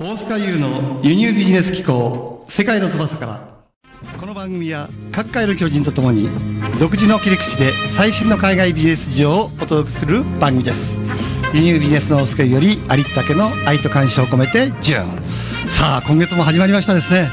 [0.00, 3.40] 大塚優の輸入ビジネス機構世界の翼から。
[4.16, 6.28] この番組は各界の巨人とともに
[6.78, 10.96] 独自の切り口で最新の海外ビジネス事情をお届けする番組です。
[11.52, 15.68] 輸入ビジネスの大塚優よりありったけの愛と感謝を込めてジュン。
[15.68, 17.28] さあ今月も始まりましたですね。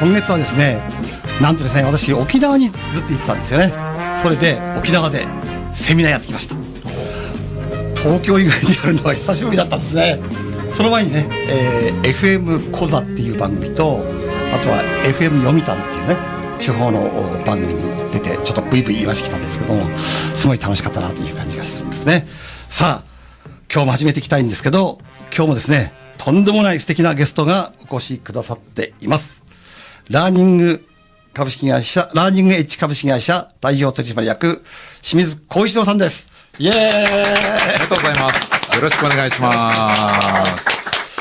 [0.00, 0.82] 今月はですね
[1.40, 3.72] なんとですね私沖縄にずっと行ってたんですよね。
[4.20, 5.24] それで沖縄で
[5.72, 6.56] セミナーやってきました。
[7.94, 10.41] 東京以外にやるのは久しぶりだったんですね。
[10.72, 14.04] その前にね、えー FM コザっていう番組と
[14.52, 16.16] あとは FM 読谷っていうね
[16.58, 17.02] 地方の
[17.44, 22.26] 番組に出てちょっとブイブイ言わしてきたんですけどもすごい楽しかったなという感じがするんですね
[22.68, 24.98] さあ今日も始めていきたいんですけど
[25.34, 29.42] 今日もですねとんでもない素敵なゲストがお越しくださっています
[30.08, 30.86] ラーニング
[31.34, 34.62] 株式会社、ラーニングエッジ株式会社代表取締役、
[35.00, 36.28] 清水光一郎さんです。
[36.58, 38.51] イエーイありがとうございます。
[38.74, 39.52] よろしくお願いしま
[40.56, 41.20] す。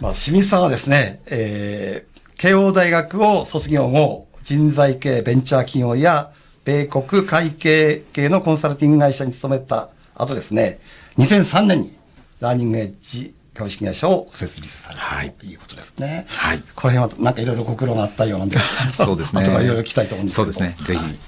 [0.00, 6.30] まあ、清水さんはですね、えー、慶応大学を卒業後、人材系ベンチャー企業や、
[6.64, 10.78] 米国会計系のコンサルティング会社に勤めた後ですね、
[11.18, 11.96] 2003年に
[12.40, 16.26] ラーニングエッジ株式会社を設立された、はいということですね。
[16.28, 18.58] はいこの辺はなんかいろいろご苦労があったようなんで、
[18.94, 19.42] そうですね。
[19.42, 20.52] 後からいろいろ聞きたいと思うんですけど。
[20.52, 20.86] そうですね。
[20.86, 21.18] ぜひ。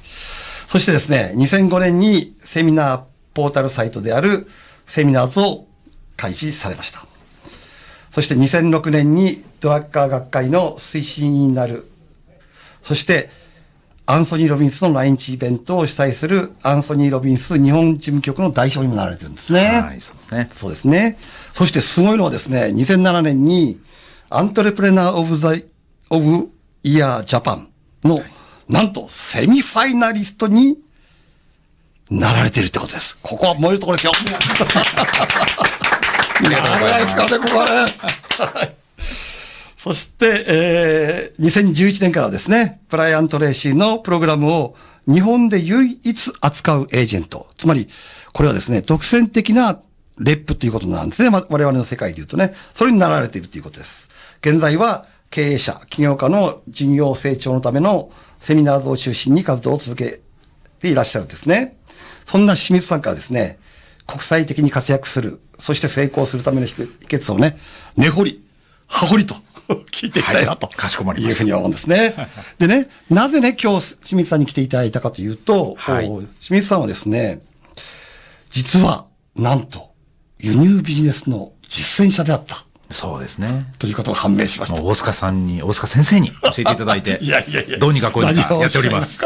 [0.69, 3.01] そしてですね、2005年にセミナー
[3.34, 4.48] ポータルサイトである
[4.89, 5.67] セミナーズを
[6.17, 7.06] 開始されました。
[8.11, 11.89] そして2006年にドラッカー学会の推進員になる。
[12.83, 13.30] そして、
[14.06, 19.80] アンソニー・ロビンスの来日イベントを主催するアンソニー・ロビンス日本事務局の代表にもなられてるんですね。
[19.80, 20.50] はい、そうですね。
[20.55, 21.19] そうですね。
[21.52, 23.78] そしてすごいのはですね、2007年に、
[24.30, 25.52] アントレプレナー・オブ・ザ・
[26.09, 26.48] of
[26.83, 27.69] Year Japan
[28.02, 28.23] の、
[28.67, 30.80] なんと、セミファイナリストに
[32.11, 33.19] なられているってことです。
[33.23, 34.12] ここは燃えるところですよ。
[34.12, 34.48] います。
[36.42, 37.70] 長いですからね、ここはね。
[37.73, 38.75] は い
[39.78, 44.75] そして、えー、2011年からですね、ブライアント・レイシーのプログラムを
[45.06, 47.46] 日本で唯一扱うエージェント。
[47.57, 47.89] つまり、
[48.33, 49.80] これはですね、独占的な
[50.19, 51.30] rep ということなんですね。
[51.30, 54.11] ま我々の世界で言うとね、それになられているということです。
[54.42, 60.20] 現在は経営者、起業家の事業成長のためのセミナーズを中心に活動を続け
[60.80, 61.77] ていらっしゃるんですね。
[62.28, 63.58] そんな清水さんからですね、
[64.06, 67.58] 国際的に活躍する、そして成功するための秘訣をね、
[67.96, 68.44] 根掘り、
[68.86, 69.34] 葉掘りと
[69.90, 70.66] 聞いていきたいなと。
[70.66, 72.14] はいかしこまりましたいうふうに思うんですね。
[72.61, 77.40] でね、なぜね、今日清水さんに来ていただいたかというと、はい清水さんはですね、
[78.50, 79.92] 実は、なんと、
[80.39, 82.66] 輸入ビジネスの実践者であった。
[82.90, 83.72] そうですね。
[83.78, 84.83] ということが判明しました。
[84.83, 87.78] 大塚さんに、大塚先生に教えていただいて、 いやいやいや。
[87.78, 89.24] どうにかこうにかやっております。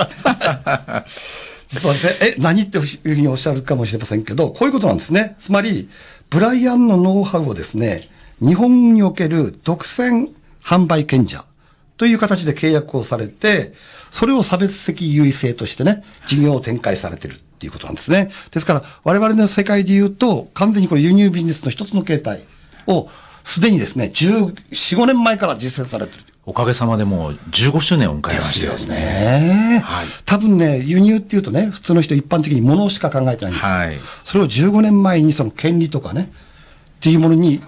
[1.78, 5.36] っしゃいか実はですね、え、何っていうふうにおっしゃるかもしれませんけど、こういうことなんですね。
[5.38, 5.88] つまり、
[6.30, 8.08] ブライアンのノウハウをですね、
[8.40, 10.30] 日本における独占
[10.64, 11.44] 販売権者
[11.96, 13.72] という形で契約をされて、
[14.10, 18.30] それを差別的優位性としてね、事業を展開されてるっていうことなんですね。
[18.50, 22.44] ですから、我々の世界で言うと、完全にこれ輸入ビジネスの一つの形態
[22.86, 23.08] を、
[23.44, 26.24] すでにですね、14、5年前から実践されてる。
[26.44, 28.96] おかげさまでもう15周年を迎えましてですね。
[28.96, 33.72] ねはい多分ね、輸入っていうとね、普通の人一般的に物しか考えてないんですよ。
[33.72, 36.32] はいそれを15年前にその権利とかね、
[36.96, 37.62] っていうものに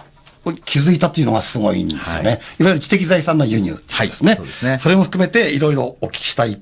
[0.65, 2.31] 気づいたっていうのがすごいんですよね。
[2.31, 4.31] はいい、わゆる知的財産の輸入っていうですね。
[4.31, 6.61] はいそうですねそれも含めていろいろお聞きしたい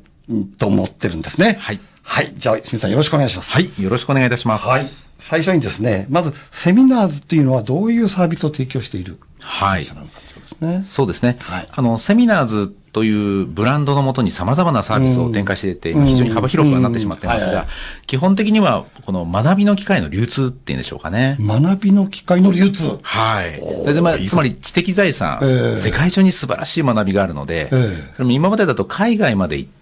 [0.59, 1.57] と思ってるんですね。
[1.61, 2.33] はいはい。
[2.35, 3.51] じゃあ、清水さんよろしくお願いします。
[3.53, 4.67] はい、よろしくお願いいたします。
[4.67, 4.83] はい。
[5.19, 10.83] 最初にですね、まず、セミナーズっていうのはどういうサービスを提供しているはい会社なのかですね。
[10.85, 11.37] そうですね。
[11.41, 17.67] はいあの、セミナーズというブランドのもとに様々なサービスを展開していて、うん非常に幅広くはなってしまっていますが
[18.07, 21.37] 基本的には、この学びの機会の流通っていうんでしょうかね。
[21.41, 22.99] 学びの機会の流通。
[23.03, 23.95] はい。
[23.95, 29.82] でまあつまり知的財産、ええ世界中に素晴らしい学びがあるので、ええそれも今までだと海外まで行って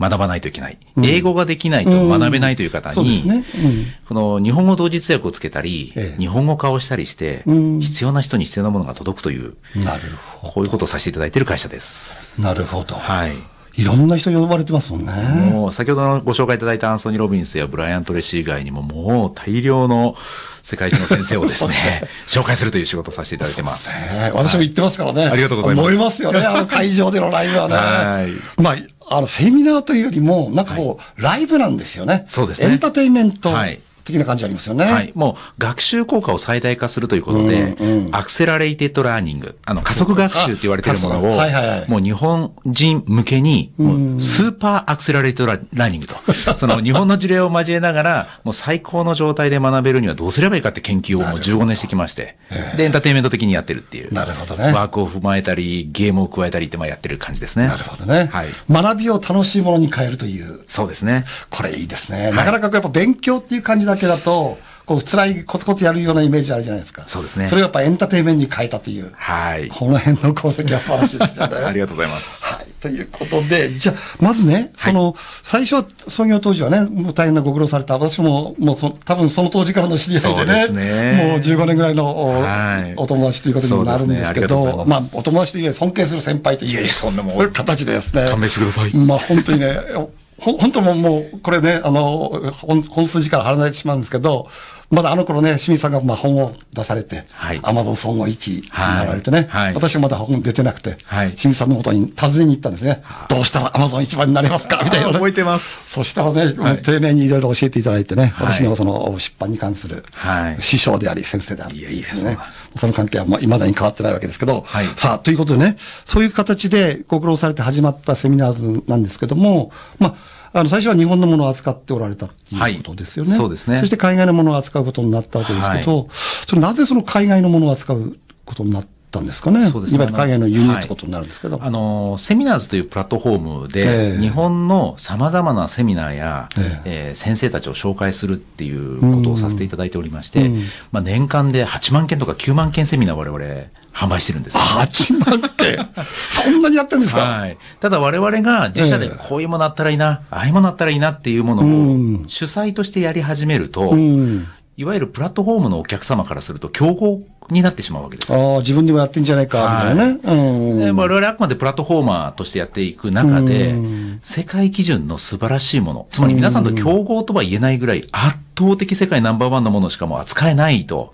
[0.00, 0.78] 学ばないといけない。
[1.02, 3.44] 英語ができないと学べないという方にそうです、ね。
[3.64, 10.00] うんこの日本語同時通訳をつけたり、ええ日本語化をしたりして、うん必要な人に必要なものが届くという、なる
[10.40, 12.36] ほこういうことをさせていただいている会社です。
[12.38, 12.44] ど。
[12.44, 12.94] なるほど。
[12.94, 13.36] はい。
[13.78, 15.12] いろんな人呼ばれてますもんね。
[15.52, 20.16] もう先ほどのご紹介いただいたアンソニー・ロビンスやブライアント・レシー以外にももう大量の
[20.64, 23.90] 世界中の先生を ですね、紹介するという仕事をさせていただいてます。
[24.00, 25.26] ね私も言ってますからね。
[25.26, 27.74] ありがとうございます思いますよね、あの会場でのライブはね。
[27.76, 28.76] はいまあ、
[29.10, 32.24] あの、セミナーというよりも、なんかこう、ライブなんですよね。
[32.28, 32.70] そうですね。
[32.70, 33.50] エンターテインメント。
[33.50, 34.84] はい的な感じありますよね。
[34.84, 35.12] はい。
[35.14, 46.14] もう学習効果を最大化するということで、うんうん accelerated learning、あの加速学習って言われてるものを、あはいはいはいもう日本人向けに、もう super accelerated learning と、
[46.56, 52.36] その日本の事例を交えながら、もう最高の状態で学べるにはどうすればいいかって研究をもう15年してきまして、
[52.76, 54.12] で、エンターテインメント的にやってるっていう。
[54.12, 57.66] なるほどねワークを踏まえたり、ゲームを加えたりってまあやってる感じですね。
[57.66, 58.48] なるほどね、はい。
[58.70, 60.60] 学びを楽しいものに変えるという。
[60.66, 61.24] そうですね。
[61.50, 62.32] これいいですね。
[62.32, 64.58] なかなかやっぱ勉強っていう感じだけだと、
[64.88, 67.02] こう辛いコツコツやるようなイメージあるじゃないですか。
[67.06, 69.12] そうですねそれをやっぱエンターテインメントに変えたという。
[69.14, 69.68] はい。
[69.68, 71.56] この辺の功績は素晴らしいですよね。
[71.56, 72.54] ありがとうございます。
[72.54, 72.66] はい。
[72.80, 86.70] ということで、じゃあ、まずね、その、最初は創業当時はね、もう大変なご苦労された、私も、もうそ、多分その当時からの知り合いでね、そうですねもう15年ぐらいのお,、はいお友達ということになるんですけそうですねあますまあ、お友達というより尊敬する先輩という。
[86.70, 88.26] いやいやそんなもう形でですね。
[88.30, 92.52] 勘弁してくださいまあ、本当にね、ほ 本当も、もう、これね、あの、
[92.88, 94.48] 本筋から離れてしまうんですけど、
[94.90, 97.60] まだあの頃ね、清水さんがまあ本を出されて、はい。
[97.62, 99.74] アマゾン総合1位にはいなられてね、はい。
[99.74, 101.30] 私はまだ本出てなくて、はい。
[101.32, 103.02] 清水さんのもとに訪ねに行ったんですね。
[103.28, 104.80] どうしたらアマゾン一番になれますか？
[104.82, 105.12] みたいな、ね。
[105.12, 105.90] 覚えてます。
[105.90, 106.82] そしたらね、はい。
[106.82, 108.46] 丁寧にいろいろ教えていただいてね、はい。
[108.52, 110.62] 私のその出版に関するはい。
[110.62, 111.94] 師匠であり先生であるっていうね。
[111.94, 112.38] いやいや
[112.74, 114.86] そその関係はまあ未だに変わってないわけですけど、はい。
[114.96, 123.30] さあ、ということでね、そういう形でご苦労されて始まったセミナーズなんですけども、まあ、あの、最初は日本のものを扱っておられたっていうことですよね。
[123.30, 123.78] はいそうですね。
[123.78, 126.08] そして海外のものを扱うことになったわけですけど、
[126.46, 128.88] それなぜその海外のものを扱うことになった
[129.20, 129.66] んですかね。
[129.66, 129.96] そうですね。
[129.96, 131.58] いわゆる海外の輸入ってことになるんですけど。
[131.62, 137.12] あの、セミナーズというプラットフォームえで、え日本の様々なセミナーや、ええ。
[137.12, 140.62] ー先生たちを紹介するっていうことをさせていただいておりまして、うん。
[140.92, 143.44] まあ、年間で8万件とか9万件セミナーを我々
[143.92, 144.60] 販売してるんですよ。
[144.60, 145.88] ね、8万件？
[146.30, 147.58] そんなにやってるんですか、はい。
[147.80, 149.16] ただ我々が自社でええ。
[149.18, 152.14] こういうものあったらいいな、ああいうものあったらいいなっていうものうん。
[152.16, 154.46] を主催としてやり始めると、うん。
[154.78, 158.32] いわゆるプラットフォームのお客様からすると競合になってしまうわけです。
[158.32, 160.20] ああ、自分でもやってんじゃないか、みたいなね。
[160.22, 160.78] うん。
[160.78, 171.12] で我々はあくまでプラットフォーマーとしてやっていく中でうん、世界基準の素晴らしいもの、つまり皆さんと競合とは言えないぐらい圧倒的世界ナンバーワンのものしかもう扱えないと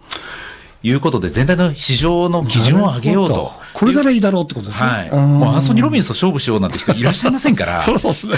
[0.83, 3.53] いうことで、全体の市場の基準を上げようと。
[3.73, 4.87] これならいいだろうってことですね。
[4.87, 5.09] はい。
[5.09, 7.81] んもうアンソニー・ロビンスと勝負しようなんて人いらっしゃいませんから。
[7.81, 8.35] そりゃそうですね。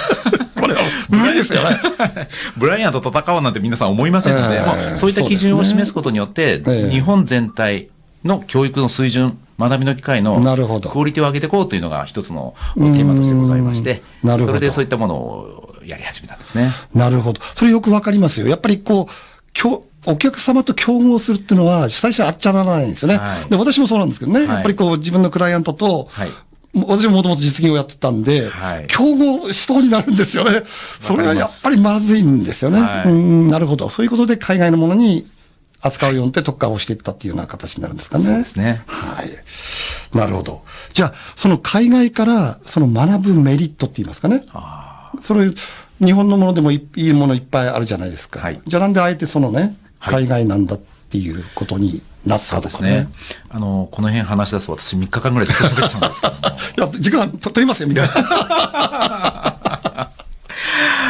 [0.67, 1.79] これは無理ですよね。
[2.57, 7.89] ブライアンと戦おうなんて皆さん思いませんので、ええもうそういった基準を示すことによって、ええ日本全体
[8.25, 16.73] の教育の水準、学びの機会のクオリティを上げていこうというのが一つのテーマとしてございまして、それでそういったものをやり始めたんですね。
[16.93, 17.41] なるほど。
[17.55, 18.49] それよくわかりますよ。
[18.49, 19.13] やっぱりこう、
[19.53, 23.17] きょお客様と競合するっていうのは、最初はあっちゃならないんですよね。
[23.17, 24.41] はいで私もそうなんですけどね。
[24.41, 26.31] はいやっぱりこう、自分のクライアントと、はい
[26.85, 30.63] 私ももともと実業をやってたんで、はい競合しそうになるんですよね。
[31.01, 32.81] それはやっぱりまずいんですよね。
[32.81, 33.89] はいうん、なるほど。
[33.89, 35.27] そういうことで海外のものに
[35.81, 38.25] 扱うようにって特化をしていったっていうような形になるんですかね。
[38.25, 38.83] そうですね。
[38.87, 40.17] はい。
[40.17, 40.63] なるほど。
[40.93, 44.45] じゃあ、その海外からその学ぶメリットって言いますかね。
[44.53, 45.51] あそれ、
[46.05, 48.41] 日本のものでもいいいものいっぱいあるじゃないですか。
[48.41, 49.77] はいじゃあなんであえてそのね、はい
[50.17, 52.91] 海外なんだっていうことになあったですとかね。
[52.91, 53.09] ね。
[53.49, 56.39] あの、この辺話し出すと私3日間ぐらいずっと喋っちゃうんですけども。
[56.91, 58.13] いや、時間と取りますよ、みたいな。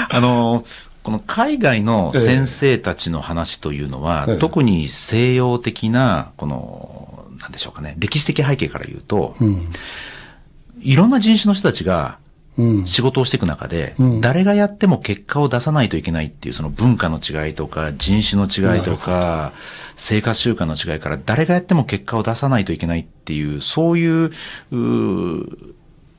[0.09, 0.65] あの、
[1.03, 9.35] この海外の先生たちの話というのは、ええ特に西洋的な、この、なんでしょうかね、歴史的背景から言うと、
[10.81, 12.26] いろんな人種の人たちがうん。
[12.87, 19.53] 仕事をしていく中で、うん誰がやっても結果を出さないといけないっていう、その文化の違いとか、人種の違いとか、
[19.95, 25.75] 生活習慣の違いから、誰がやっても結果を出さないといけないっていう、そういう、うー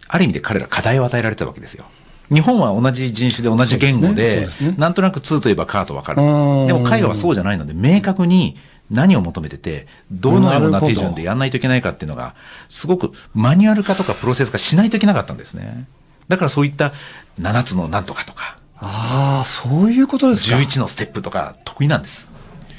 [0.09, 1.85] ある意味で彼ら課題を与えられたわけですよ。
[2.33, 6.21] 日本は同じ人種で同じ言語で、ですねねなんとなく2といえばカーとわかる。
[6.21, 8.57] うんでも海外はそうじゃないので、明確に
[8.91, 12.35] 何を求めてて、どのような手順でやんないといけないかっていうのが、
[12.69, 15.87] すごくマニュアル化とかプロセス化しないといけなかったんですね。
[16.27, 16.93] だからそういった
[17.39, 20.57] 7つのなんとかとか、ああ、そういうことですか。
[20.57, 22.29] 11のステップとか得意なんです。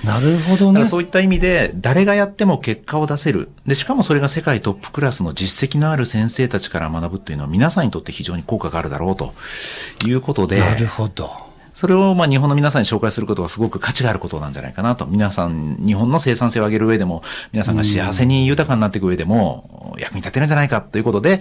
[0.04, 0.86] なるほどねだから。
[0.86, 3.50] そういった意味で、誰がやっても結果を出せる。
[3.66, 9.34] で、しかもそれが世界トップクラスの実績のある先生たちから学ぶっていうのは皆さんにとって非常に効果があるだろうと
[10.06, 11.48] いうことで、なるほど。
[11.74, 15.06] それをまあ日本の皆さんに紹介することはすごく価値があることなんじゃないかなと。
[15.06, 21.40] 皆さん、日本の生産性を上げる上でも、皆さんが幸せに豊かになっていく上でも、役に立てるんじゃないかということで、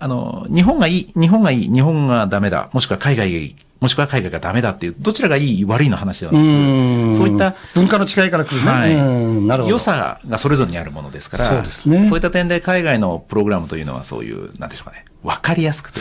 [0.00, 7.14] あの、日本がいい、日本がいい、日本がダメだ、もしくは海外がいい、もしくは海外がダメだっていう、どちらがいい、悪いの話ではなうく、ん。
[7.14, 8.68] そういった文化の違いから来るね。
[8.70, 9.00] はいう
[9.40, 9.46] ん。
[9.48, 9.72] なるほど。
[9.72, 16.00] 良さがそれぞれにあるものですから、そうですねそういった点で海外のプログラムというのはそういう、なんでしょうかね、わかりやすくて、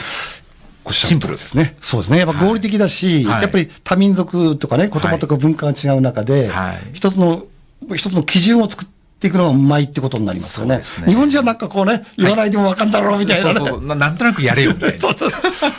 [0.85, 1.75] おっしゃる通りですね。
[1.81, 2.19] そうですね。
[2.19, 7.45] やっぱ合理的だし、はいやっぱり多民族とかね、言葉とか文化が違う中で、はい一つの、
[7.95, 10.77] 一つの基準を作っていくのがうまいってことになりますよね。
[10.77, 13.53] ね日本じゃなんかこうね、言わないでもわかんだろうみたいなね。
[13.55, 14.99] そうそうななんとなくやれよみたいな。
[14.99, 15.31] そうそう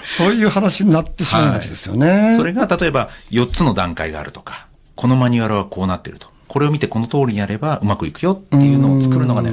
[0.04, 2.34] そういう話になってしまいがちですよね。
[2.36, 4.66] それが例えば4つの段階があるとか、
[4.96, 6.26] このマニュアルはこうなってると。
[6.48, 9.52] これを見てこの通りにやればうまくいくよっていうのを作るのがね、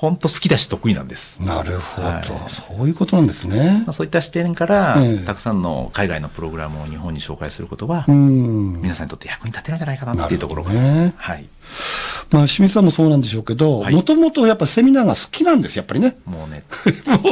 [0.00, 1.42] 本当好きだし得意なんです。
[1.42, 3.92] なるほど、はいそういうことなんですねまあ、。
[3.92, 8.80] そういった視点から、ええたくさんの海外のプログラムを日本に紹介することは、うん。
[8.80, 11.46] 皆さんにとって役に立てるんじゃないかなっていうところが、ねはい。
[12.30, 16.16] まあ、清水さんもそうなんでしょうけど、はいもともとやっぱセミナーが好きなんです、やっぱりね。
[16.24, 16.64] もうね、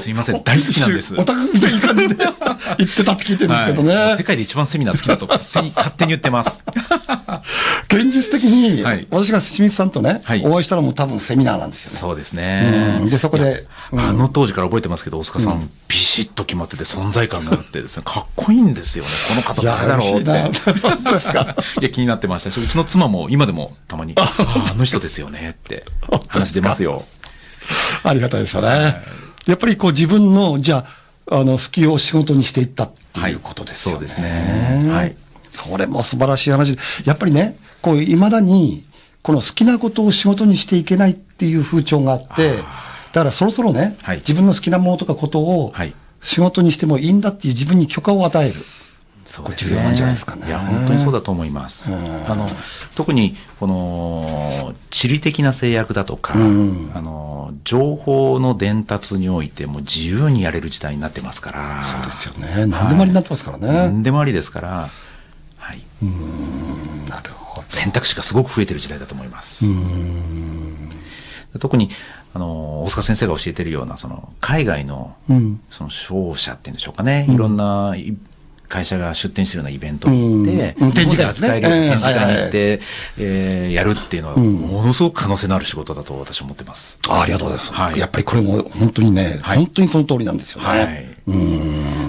[0.03, 1.15] すいません、大好きなんです。
[1.17, 3.95] オタクみたいな感じで言ってたって聞いてるんですけどね。
[3.97, 6.63] はい世界で一番セミナー好きだと勝手に、勝手に言ってます。
[7.88, 11.99] 現実的に、はい私が清水さんとね、はいお会いしたのも多分セミナーなんですよね。
[11.99, 12.99] そうですね。
[13.02, 19.11] うんでそこでいやあの当時から覚えてますけど、大塚さん、ビシッと決まってて存在感があってですね、かっこいいんですよね。
[19.28, 21.11] この方誰だろうって。
[21.11, 21.57] ですか？
[21.81, 24.28] いや、気になってましたし、うちの妻も今でもたまに、 あ
[24.71, 25.85] あの人ですよねって
[26.28, 27.05] 話出ますよ。
[28.02, 29.00] ありがたいですよね。
[29.47, 30.85] やっぱりこう自分の、じゃ
[31.31, 34.00] あ、あの、好きを仕事にしていったっていうことですよね。
[34.00, 35.17] はいそうですねはい
[35.59, 38.85] それも素晴らしい話で、やっぱりね、こう、未だに、
[39.23, 42.65] この好きなことを仕事にしていけないっていう風潮があって、だ
[43.12, 48.65] からそろそろね、はい自分の好きなものとかことをはい仕事にしてもいいんだっていう自分に許可を与える。
[49.25, 51.91] そう重要なんじゃないですかねいや、本当にそうだと思います。
[51.91, 52.49] あの、
[52.95, 61.85] 特に、この、地理的な制約だとか、んあの、情報の伝達においても自由にやれる時代になってますから。
[61.85, 62.65] そうですよね。
[62.65, 63.67] 何でもありになってますからね。
[63.71, 64.91] 何でもありですから、
[65.69, 65.83] はい。
[67.11, 67.65] なるほど。
[67.69, 69.67] 選択肢がすごく増えてる時代だと思います。
[71.61, 71.91] 特に、
[72.33, 75.61] あの、大塚先生が教えてるような、その、海外の、うん。
[75.71, 78.17] その商社っていうんでしょうかね、いろんない
[78.69, 82.81] 会社が出展してるようなイベントに行って、うん展示会扱えるええ展示会に行って、
[83.19, 86.99] えーやるっていうのは、ものすごく可能性のある仕事だと私は思ってます。
[87.09, 87.73] あありがとうございます。
[87.75, 90.67] はいやっぱりこれも本当にね、はい本当にその通りなんですよね。
[90.67, 91.07] はい。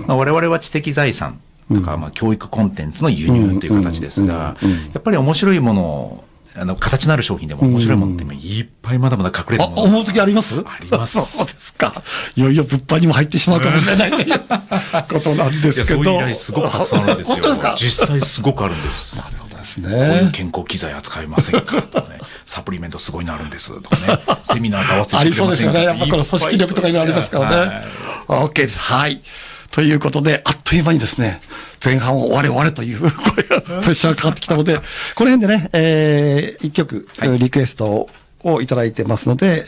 [0.07, 1.39] まあ、我々は知的財産
[1.73, 4.55] とか、まあ、教育コンテンツの輸入という形ですが、
[4.93, 6.23] やっぱり面白いものを、
[6.55, 10.55] あの、形のある商品でも面白いものって今いっぱいまだまだ隠れあ、てるもの思う時あります？
[10.65, 11.93] ありますそうですか。
[12.35, 14.39] いよいよ物販にも入ってしまうかもしれないという
[15.07, 16.03] ことなんですけど。
[16.03, 17.35] そういう依頼すごくたくさんあるんですよ。
[17.35, 17.75] 本当ですか？
[17.77, 19.15] 実際すごくあるんです。
[19.17, 20.29] そうですこういうね。
[20.33, 25.83] 健康機材扱いませんかとかね、サプリメントすごいのあるんですとかね、セミナーと合わせてありそうですよね。
[25.83, 27.81] やっぱこの組織力とかいろいろありますからね。
[28.27, 28.79] OK です。
[28.79, 29.21] はい。
[29.71, 31.41] ということで、あっという間にですね、
[31.83, 34.77] 前半を終われ終われという、 これがプレッシャーがかかってきたので、
[35.15, 37.07] この辺でね、えー、一曲、
[37.37, 38.09] リクエスト
[38.43, 39.65] をいただいてますので、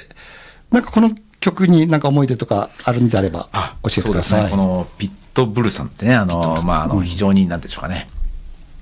[0.72, 4.40] なんかこの曲になんか思い出とかあるんであれば、あ、教えてください。
[4.42, 4.50] そうですね。
[4.50, 8.10] このピットブルさんってね、あの、まあ、あの、非常に、なんでしょうかね。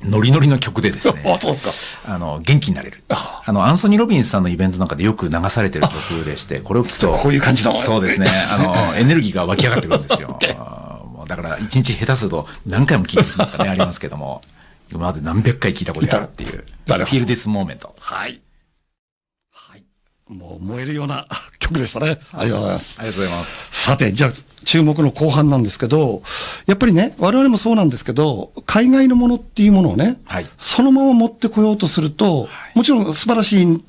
[0.04, 1.24] ノリノリの曲でですね。
[1.26, 3.04] あそうですあの、元気になれる。
[3.10, 7.12] あの、アンソニー・ロビンスさんのイベントなんかでよく流されてる曲でして、これを聞くと。
[7.20, 8.28] こういう感じのそうですね。
[8.30, 10.40] あの、 エネルギーが湧き上がってくるんですよ。
[11.30, 14.42] だから、一日下手すると何回も聞いてる日なんかね、ありますけども、
[14.92, 16.66] 今まで何百回聞いたことあるっていう。
[16.88, 17.88] なるほど Feel this moment。
[18.00, 18.42] はい。
[19.52, 19.84] はい。
[20.28, 21.28] もう燃えるような
[21.60, 22.20] 曲でしたね。
[22.34, 23.00] ありがとうございます。
[23.00, 23.82] ありがとうございます。
[23.84, 24.32] さて、じゃあ、
[24.66, 26.24] 注目の後半なんですけど、
[26.66, 33.84] やっぱりね、我々もそうなんですけど、海外のものっていうものをね、はいそのまま持ってこようとすると、もちろん素晴らしい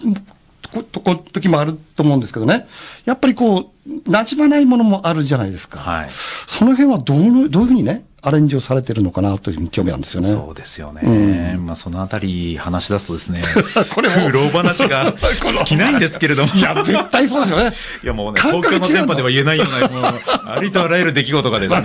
[0.73, 2.67] ととこ時もあると思うんですけどね、
[3.05, 5.81] やっぱりこう、馴染まないものもあるじゃないですか。
[5.81, 6.11] はい
[6.47, 10.29] その辺はどうのどういうふうにね、アレンジをされてるのかなというふうに興味あるんですよね。
[10.29, 11.57] そうですよね。
[11.59, 13.43] まあ、そのあたり話し出すとですね、
[13.95, 15.13] これも苦労話が
[15.59, 16.55] 尽きないんですけれども。
[16.55, 17.75] いや、絶対そうですよね。
[18.05, 21.83] いやもうね、感東京の電波では言えないような、もう、ありとあらゆる出来事がですね。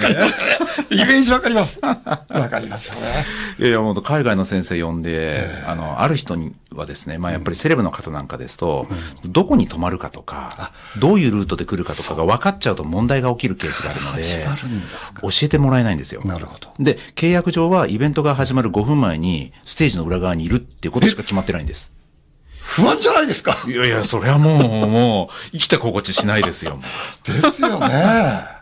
[0.91, 1.79] イメージわかります。
[1.83, 3.25] わかりますよね。
[3.59, 8.85] いやいや、もう海外の先生呼んで、あの、ある人にはですね、まあやっぱりセレブの方なんかですと、
[9.25, 14.23] どこに泊まるかとか、どういうルートで来るかとかが分かっちゃうと問題が起きるケースがあるので
[15.21, 16.21] 教えてもらえないんですよ。
[16.25, 21.91] なるほどで、契約上はイベントが始まる5分前に、ステージの裏側にいるっていうことしか決まってないんです。
[22.65, 23.55] 不安じゃないですか。
[23.67, 26.79] いやいや、それはもう、もう、生きた心地しないですよ。
[27.23, 28.54] ですよね。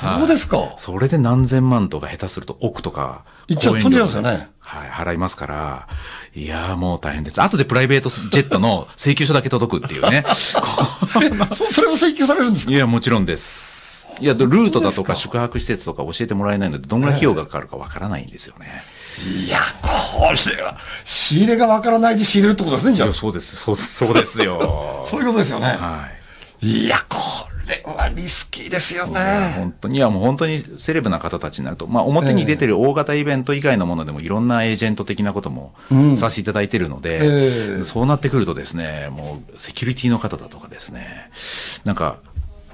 [0.00, 0.74] そうですか。
[0.78, 3.24] それで何千万とか下手すると億とか。
[3.46, 5.88] 一応講演飛んじゃい料ますよねはい、払いますから。
[6.34, 7.40] いやーもう大変です。
[7.42, 10.24] 後でプライベートジェットの請求書だけ届くっていうね。
[11.54, 12.72] そそれも請求されるんですか？
[12.72, 14.08] いや、もちろんです。
[14.20, 18.82] いや、ルートだとか宿泊施設とか教えてもらえないので、どんぐらい費用がかかるかわからないんですよね。
[19.46, 23.12] いや、これは、仕入れがわからないで仕入れるってことですね、じゃあ。
[23.12, 25.04] そうです、そうです、そうですよ。
[25.10, 25.66] そういうことですよね。
[25.66, 26.06] は
[26.62, 26.66] い。
[26.84, 27.18] いや、こ
[27.66, 29.14] れははリスキーですよね。
[29.14, 29.54] ね。
[29.56, 36.16] 本当に、いやもう本当にセレブな方たちになると、まあ表に出てる大型イベント以外のものでもいろんなエージェント的なこともうん。
[36.16, 37.84] させていただいてるので、ええ。
[37.84, 41.30] そうなってくるとですね、もうセキュリティの方だとかですね、
[41.84, 42.18] なんか、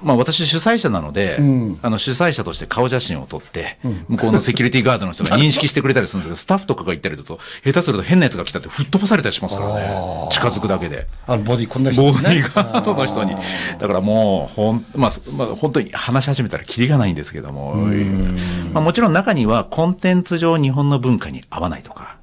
[0.03, 1.79] まあ私主催者なので、うん。
[1.81, 3.77] あの主催者として顔写真を撮って、
[4.07, 10.27] 向こうのセキュリティガードの人が 認識してくれたりするんですけど、スタッフとかが行ったりだと、下手すると変なやつが来たって吹っ飛ばされたりしますからね。
[10.31, 11.07] 近づくだけで。
[11.27, 12.35] あのボディこんな人ボね。
[12.35, 13.35] ディーガードの人に。
[13.79, 17.75] だからもう、ほん、まあ、まあ、本当に話し始めたらキリがないんですけども、
[18.73, 22.17] まあもちろん中にはコンテンツ上日本の文化に合わないとか、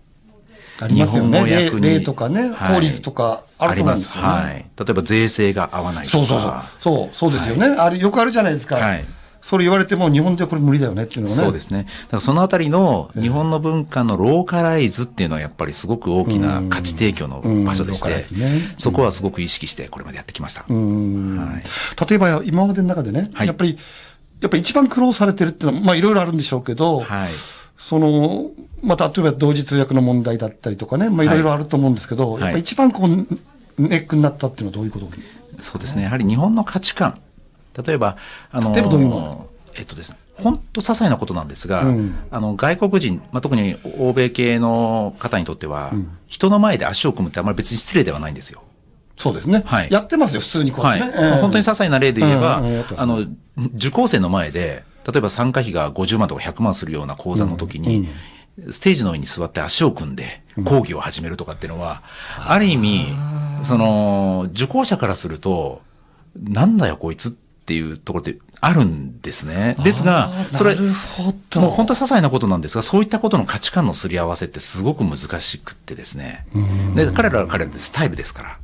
[0.80, 1.44] ありますよね。
[1.44, 4.28] 例例とかね、はい法律とかあると思うんですよね。
[4.28, 4.54] はい。
[4.54, 6.18] 例えば税制が合わないとか。
[6.18, 6.52] そうそうそう。
[6.78, 7.66] そう、そうですよね。
[7.66, 8.76] あれよくあるじゃないですか。
[8.76, 9.04] はい
[9.40, 11.42] それ言われても日本ではこれ無理だよねっていうのがね。
[11.42, 11.84] そうですね。
[11.84, 20.64] だからそのあたりの日本の文化のローカライズっていうのはやっぱりすごく大きな価値提供の場所でしてね、そこはすごく意識してこれまでやってきました。
[20.68, 21.62] うんはい
[22.08, 23.78] 例えば今までの中でね、はいやっぱり、
[24.40, 27.30] やっぱり一番苦労されてるっていうのは、まあいろいろあるんでしょうけど、はい。
[27.78, 28.50] その、
[28.82, 31.28] まあ例えば同時通訳の問題だったりとかね、まあい。
[31.28, 32.42] ろいろあると思うんですけど、はい。
[32.42, 33.08] やっぱり一番こう、
[33.80, 35.08] ネックになったっていうのはどういうこと
[35.60, 36.02] そうですね。
[36.02, 37.20] やはり日本の価値観。
[37.86, 38.16] 例えば、
[38.50, 39.46] あの、例えばどういうの？
[39.76, 42.16] えっとですね、本当些細なことなんですが、うん。
[42.30, 45.92] あの、外国人、まあ、特に欧米系の方にとっては、
[46.26, 48.62] 人の前で足を組むってあまり別に失礼ではないんですよ。
[49.16, 49.62] そうですね。
[49.64, 49.88] はい。
[49.90, 51.00] やってますよ、普通にこうはい。
[51.00, 51.12] ね。
[51.14, 52.84] まあ本当に些細な例で言えば、うん。
[52.96, 53.24] あの、
[53.74, 58.08] 受講生の前で、例えば参加費が50万とか100万するような講座の時に、
[58.70, 62.02] ステージの上に座って足を組んで講義を始めるとかっていうのは、
[62.46, 63.06] ある意味、
[63.62, 65.80] その、受講者からすると、
[66.38, 69.76] なんだよこいつっていうところってあるんですね。
[69.82, 76.46] ですがそれ、もう本当は些細なことなんですが、そういったことの価値観のすり合わせってすごく難しくってですね。
[76.94, 78.58] で、彼らは彼らでスタイルですから。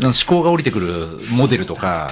[0.00, 2.10] 思考が降りてくるモデルとか、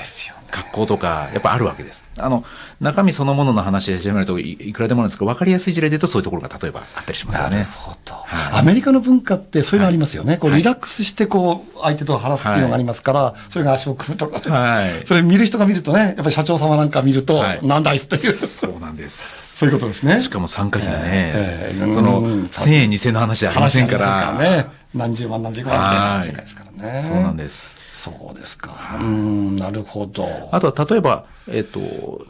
[0.50, 2.04] 格好とか、やっぱあるわけです。
[2.18, 2.44] あの、
[2.80, 7.68] 中身そのものの話で始めるといいくらでもあるんですけど、分かりやすい事例で言うとそういうところが例えばあったりしますよなるね。
[7.72, 10.36] ほど、はいアメリカの文化ってそういうのありますよね。
[10.36, 19.56] こうはいリラックスしてこう相手と話すっていうのがありますから、それが足を組むとか、はいそれ見る人が見るとね、やっぱり社長様なんか見ると、はいなんだいっていう、そうなんです。
[19.58, 20.18] そういうことですね。
[20.20, 24.32] しかも参加費がね、ええその、うん1000円2000円の話じゃありませんから。
[24.34, 24.79] ね。
[24.94, 27.02] 何十万何百万みたいなはい世界ですからね。
[27.02, 27.70] そうなんです。
[27.90, 28.98] そうですか。
[29.00, 30.48] うん、なるほど。
[30.52, 32.26] あとは例えば、えっと、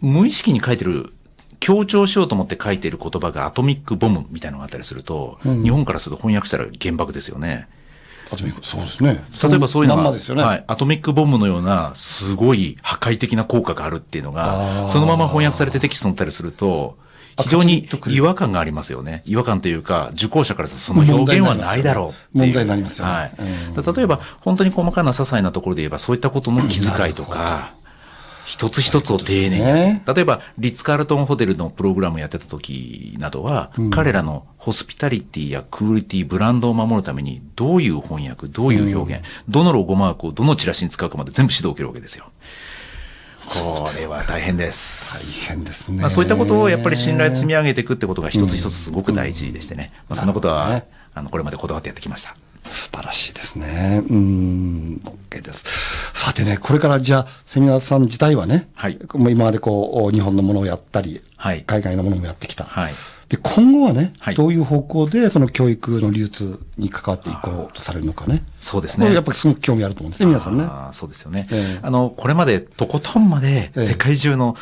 [0.00, 1.12] 無意識に書いてる、
[1.60, 7.68] 強調しようと思って書いてる言葉がアトミックボムみたいなのがあったりすると、日本からすると翻訳したら原爆ですよね。
[8.30, 9.24] あとそうですね。
[9.48, 10.42] 例えばそういうのが、まんまですよね。
[10.42, 17.05] はい、アトミックボムのようなすごい破壊的な効果があるっていうのあが、ーそのまま翻訳されてテキストに載ったりすると、あ
[17.42, 19.22] 非常に違和感がありますよね。
[19.26, 22.38] 違和感というか、受講者からするとその表現はないだろう。
[22.38, 23.12] 問題になりますよね。
[23.12, 23.96] はい。
[23.96, 27.74] 例えば、本当に細かな些細なところで言えば、そういったことの気遣いとか、
[28.46, 30.02] 一つ一つを丁寧にね。
[30.06, 42.30] 例えば、リッツ・カールトンホテルのプログラムをやってた時などは、彼らのホスピタリティやクオリティ、ブランドを守るために、どういう翻訳、どういう表現、どのロゴマークをどのチラシに使うかまで全部指導を受けるわけですよ。
[43.48, 45.46] これは大変です。
[45.46, 46.00] 大変ですね。
[46.00, 49.92] まあ、そういったことをやっぱり信頼積み上げていくってことが一つ一つすごく大事でしてね。
[50.08, 52.36] まあ、そんなことは、ねあの、これまでこだわってやってきました。
[52.64, 54.02] 素晴らしいですね。
[54.08, 55.64] うん、OK です。
[56.12, 62.64] さてね、これからじゃあ、セミナーさん自体はね、はいもう今までこう、日本のものをやったり、はい海外のものもやってきた。
[62.64, 62.94] はい。
[63.28, 64.34] で、今後はね、はい。
[64.34, 68.44] どういう方向でその教育の流通に関わっていこうとされるのかね。
[68.60, 69.12] そうですね。
[69.12, 70.64] やっぱりすごく興味あると思うんですね、皆さんね。
[70.92, 71.48] そうですよね。
[71.50, 71.80] ええ。
[71.82, 73.82] あの、これまでとことんまでええ。
[73.82, 74.56] 世界中の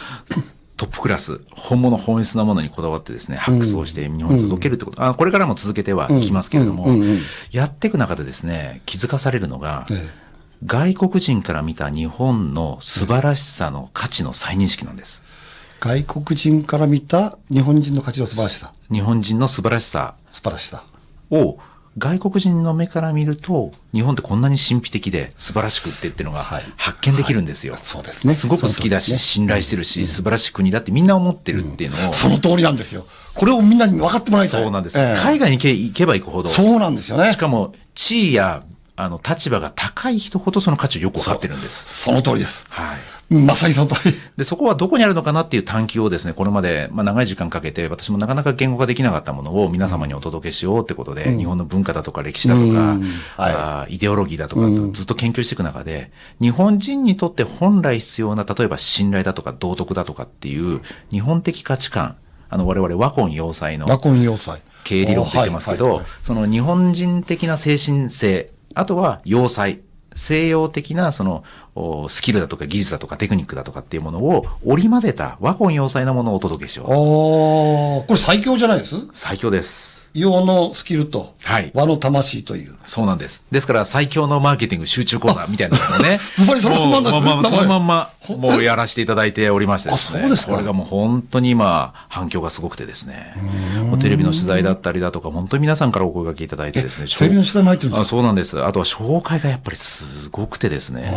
[0.78, 6.94] トップクラス、本物本質なものにこだわってですね、発掘をして日本に届けるってこと、あこれからも続けてはいきますけれども、うん。
[6.94, 7.02] うん。
[7.02, 7.10] うん。
[7.10, 7.18] うん
[7.50, 10.08] やっていく中でですね、気づかされるのが、え。
[10.64, 15.22] 外国人から見た日本の素晴らしさの価値の再認識なんです。
[15.84, 18.72] 外国人から見た日本人の価値の素晴らしさ。
[18.90, 20.82] 日本人の素晴らしさ素晴らしさ。
[21.30, 21.58] を
[21.98, 27.74] 外国人の目から見ると、日本ってこんなに神秘的で素晴らしくってっていうのがはい発見できるんですよ。
[27.74, 33.06] はいそうですねすごく好きだし、ね信頼してるし、素晴らしい国だってみんな思ってるっていうのを、その通りなんですよ。
[33.34, 34.62] これをみんなに分かってもらいたい。
[34.62, 34.98] そうなんです。
[34.98, 37.30] ええ海外に行け行けば行くほど、そうなんですよね。
[37.30, 38.64] しかも地位や
[38.96, 42.02] あの立場が高い人ほどその価値をよく分かってるんです。
[42.02, 42.64] その通りです。
[42.68, 42.98] はい。
[43.34, 44.14] まさにその通り。
[44.36, 60.80] で、そこはどこにあるのかなっていう探求をですね、これまで、まあ、長い時間かけて、私もなかなか言語化できなかったものを皆様にお届けしようってことで、日本の文化だとか歴史だとか、うんはいあーイデオロギーだとか、ずっと研究していく中で、日本人にとって本来必要な、例えば信頼だとか道徳だとかっていう、
[61.10, 62.16] 日本的価値観、
[62.50, 64.60] あの、我々和魂要塞の和魂要塞。
[64.84, 69.80] 経営理論って言ってますけど、はいはいはいその日本人的な精神性、あとは要塞、
[70.16, 71.42] 西洋的なその
[71.74, 76.92] おスキルだとか技術だとかテクニックだとかっていうものを織り交ぜた和魂要塞なものをお届けしようと。
[76.94, 78.96] これ最強じゃないです？
[79.12, 80.12] 最強です。
[80.14, 82.76] 洋のスキルとはい和の魂という。
[82.84, 83.44] そうなんです。
[83.50, 90.18] ですから最強のマーケティング集中講座みたいなのをねズバリそのまんまですねもうまあまあそのまんま、もうやらせていただいておりましてですね。
[90.18, 93.34] あそうですかこれがもう本当に今、反響がすごくてですね。
[94.00, 97.06] テレビの取材だったりだとか、本当に皆さんからお声掛けいただいてですね。
[97.06, 98.62] テレビの取材も入ってるんですあかそうなんです。
[98.64, 101.10] あとは紹介がやっぱりすごくてですね。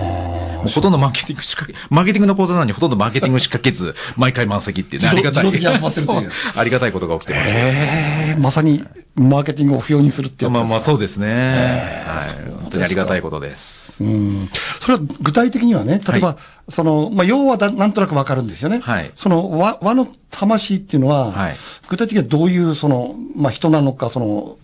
[0.57, 5.47] もうほとんどマーケティングしかけ、マーケティングの講座なのにほとんどマーケティングしかけず、 毎回満席っていうね、ありがたい。
[5.47, 7.45] ありがたいことが起きてます。
[7.49, 8.83] えーまさに
[9.15, 10.63] マーケティングを不要にするってやつですか？
[10.63, 12.03] まあまあそうですね。
[12.05, 12.66] はい。
[12.67, 14.03] 本当にありがたいことです。
[14.03, 14.49] うん。
[14.80, 16.38] それは具体的にはね、例えば、は
[16.69, 18.80] その、まあ、要はだなんとなくわかるんですよね。
[18.80, 19.12] はい。
[19.15, 21.56] その和、和の魂っていうのは、はい。
[21.88, 24.58] 具体的にはどういう、その、まあ、人なのか、その、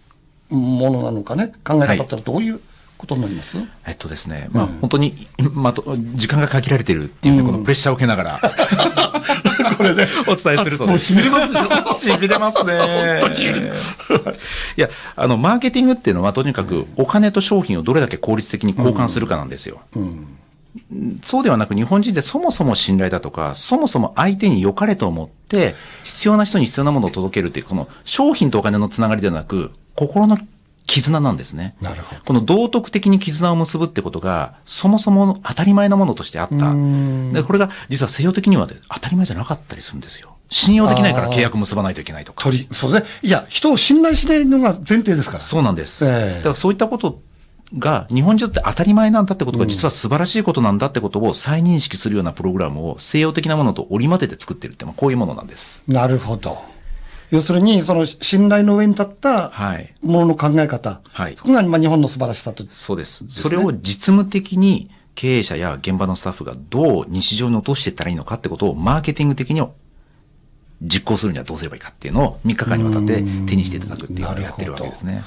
[0.50, 2.60] ものなのかね、考え方ってどういう
[2.98, 8.40] ことになります、えっとですね、まあ本当に、まあと、時間が限られてるっていうね、このプレッシャーを受けながら、
[9.76, 12.14] これで、お伝えするともうです痺れますでしょ。
[12.14, 12.74] しびれますね。
[14.78, 19.82] いや、あの、マーケティングっていうのは、とにかく、お金と商品をどれだけ効率的に交換するかなんですよ。
[21.24, 30.38] そうではなく、日本人ってそもそも信頼だとか、そもそも相手に良かれと思って、必要な人に必要なものを届けるっていう、この商品とお金のつながりではなく、心の
[30.86, 31.76] 絆なんですね。
[31.82, 36.56] なるほどこの道徳的に絆を結ぶってことが、そもそも当たり前のものとしてあった。
[37.34, 40.34] で、これが実は西洋的には当たり前じゃなかったりするんですよ。
[40.50, 42.44] 信用できないから契約結ばないといけないとか。
[42.44, 43.04] 取り、そうね。
[43.22, 45.40] いや、人を信頼しないのが前提ですから。
[45.42, 46.06] そうなんです。
[46.06, 47.20] ええだからそういったこと
[47.78, 55.84] が日本人って当たり前なんだってことが実は素晴らしいことなんだってことを再認識するようなプログラムを西洋的なものと織り交ぜて作ってるって、まあこういうものなんです。
[55.88, 56.73] なるほど。
[57.34, 61.02] 要するに、その信頼の上に立ったはいものの考え方。
[61.12, 62.64] はいそこがまあ日本の素晴らしさと。
[62.70, 63.26] そうです。
[63.28, 69.68] それを実務的に経営者や現場のスタッフがどう日常に落としていったらいいのかってことをマーケティング的に
[70.84, 75.24] 実行するにはどうすればいいかっていうのを3日間にわたって手にしていただくっていうのをやってるわけですね。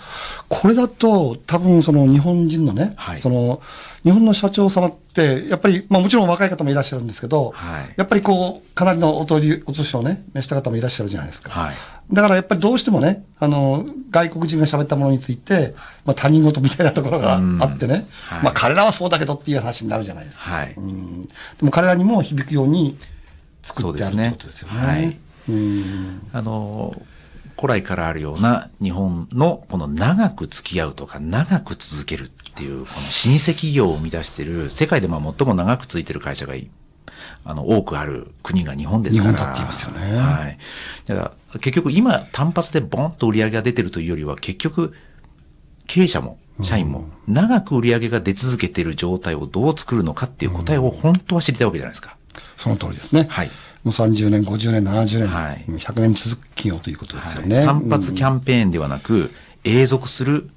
[0.48, 3.60] これだと、多分その日本人のね、はいその
[4.04, 11.50] 日本の社長様って、やっぱり、まあもちろん若い方もいらっしゃるんですけど、はいやっぱりこう、かなりのお取り、お年をね、召した方もいらっしゃるじゃないですか。
[11.50, 11.74] はい。
[12.12, 20.44] だからやっぱりどうしてもね、あの、外国人が喋ったものについて、まあ他人事みたいなところがあってね、はいまあ彼らはそうだけどっていう話になるじゃないですか。
[20.44, 20.74] はい。
[20.76, 21.30] うんで
[21.62, 22.96] も彼らにも響くように
[23.62, 25.18] 作ってあるってことですよね。
[26.32, 27.00] あの、
[27.56, 36.68] 古来からあるような日本のこの長く付き合うとか長く続けるっていうこの老舗企業を生み出している世界でまあ最も長く続いている会社がい
[37.44, 39.32] あの多くある国が日本ですから。
[39.32, 40.58] 日本だって言いますよねはい。
[41.06, 41.20] だか
[41.52, 44.92] ら結局今単発でボンと売り上げが出てるというよりは結局
[45.86, 52.16] 経営者も社員も長く売り上げが出続けている状態をどう作るのかっていう答えを本当は知りたいわけじゃないですか。
[52.56, 53.26] その通りですね。
[53.30, 53.50] はい。
[53.86, 57.64] もう30年、50年、70年、はい100年続く企業ということですよはいね。
[57.64, 59.30] 単発キン、ャンペーンではなく、
[59.62, 60.50] 永続する、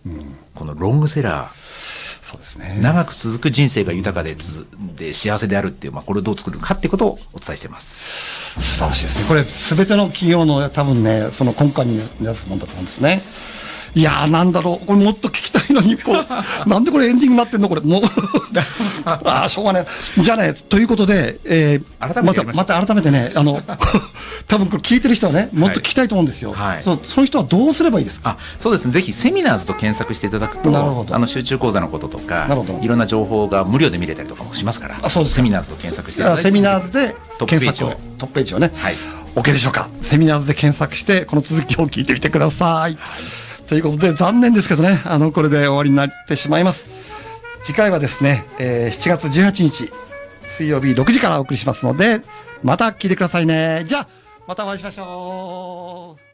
[0.55, 1.51] このロングセラ
[2.23, 2.81] そうですねー、。
[2.81, 4.65] 長く続く人生が豊かでつ
[4.95, 8.59] で幸せであるっていう、まあ、これをどう作るかってことをお伝えしています。
[8.59, 9.27] 素晴らしいですね。
[9.27, 13.21] これ、すべての企業の多分ね、その根幹になすもんだと思うんですね。
[13.93, 14.85] いやー、なんだろう。
[14.85, 17.82] これもっと聞きたいのに、こう、なんでこれエンディングになってんのこれ。
[17.82, 18.01] もう、
[19.25, 19.86] ああ、しょうがない。
[20.17, 22.86] じゃあね、ということで、えーまた、改めてやりまた。
[22.86, 23.62] 改めてね、あの、
[24.47, 26.53] 多分これ聞いてる人はね、もっと聞きたいと思うんですよ。
[26.53, 26.84] はい。
[26.84, 28.32] そうその人はどうすればいいですか？
[28.32, 31.15] あそうですね、ぜひセミナーズと検索していただくと、なるほど。
[31.15, 32.79] あの集中講座のこととかなるほど。
[32.84, 35.38] いろんな情報が無料で見れたりとかもしますから、あそうですか。
[35.38, 38.71] セミナーズと検索していただいて、セミナーズで検索を、トップページをね。
[38.75, 38.97] はい。
[39.36, 39.88] OK でしょうか？
[40.03, 42.97] セミナーズで検索して、この続きを聞いてみてください。
[43.69, 46.88] ということで、残念ですけどね、あの、これで終わりになってしまいます。
[47.63, 49.91] 次回はですね、えー7月18日、
[50.47, 52.21] 水曜日6時からお送りしますので、
[52.63, 53.84] また聞いてくださいね。
[53.86, 54.08] じゃあ、
[54.47, 56.28] またお会いしましょう。